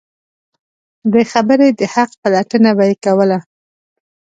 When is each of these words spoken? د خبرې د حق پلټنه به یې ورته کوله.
د 1.13 1.13
خبرې 1.31 1.67
د 1.79 1.81
حق 1.93 2.11
پلټنه 2.21 2.71
به 2.77 2.83
یې 2.89 2.93
ورته 2.99 3.03
کوله. 3.05 3.37